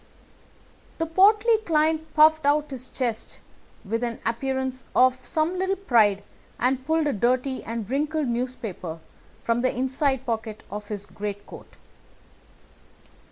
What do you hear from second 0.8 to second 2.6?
The portly client puffed